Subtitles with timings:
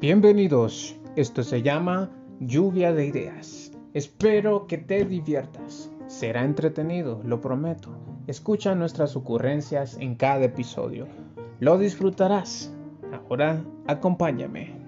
[0.00, 3.70] Bienvenidos, esto se llama Lluvia de Ideas.
[3.92, 5.92] Espero que te diviertas.
[6.06, 7.90] Será entretenido, lo prometo.
[8.26, 11.06] Escucha nuestras ocurrencias en cada episodio.
[11.58, 12.74] Lo disfrutarás.
[13.12, 14.79] Ahora, acompáñame.